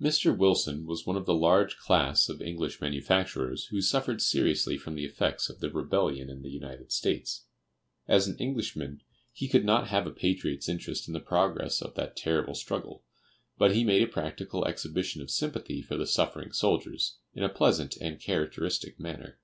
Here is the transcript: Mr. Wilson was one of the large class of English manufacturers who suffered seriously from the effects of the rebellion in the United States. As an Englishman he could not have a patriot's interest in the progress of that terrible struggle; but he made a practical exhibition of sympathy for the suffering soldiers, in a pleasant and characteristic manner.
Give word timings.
Mr. 0.00 0.34
Wilson 0.34 0.86
was 0.86 1.06
one 1.06 1.14
of 1.18 1.26
the 1.26 1.34
large 1.34 1.76
class 1.76 2.30
of 2.30 2.40
English 2.40 2.80
manufacturers 2.80 3.66
who 3.66 3.82
suffered 3.82 4.22
seriously 4.22 4.78
from 4.78 4.94
the 4.94 5.04
effects 5.04 5.50
of 5.50 5.60
the 5.60 5.68
rebellion 5.70 6.30
in 6.30 6.40
the 6.40 6.48
United 6.48 6.90
States. 6.90 7.44
As 8.06 8.26
an 8.26 8.38
Englishman 8.38 9.02
he 9.30 9.46
could 9.46 9.66
not 9.66 9.88
have 9.88 10.06
a 10.06 10.10
patriot's 10.10 10.70
interest 10.70 11.06
in 11.06 11.12
the 11.12 11.20
progress 11.20 11.82
of 11.82 11.96
that 11.96 12.16
terrible 12.16 12.54
struggle; 12.54 13.04
but 13.58 13.74
he 13.74 13.84
made 13.84 14.00
a 14.02 14.06
practical 14.06 14.64
exhibition 14.66 15.20
of 15.20 15.30
sympathy 15.30 15.82
for 15.82 15.98
the 15.98 16.06
suffering 16.06 16.52
soldiers, 16.52 17.18
in 17.34 17.42
a 17.42 17.50
pleasant 17.50 17.94
and 18.00 18.22
characteristic 18.22 18.98
manner. 18.98 19.38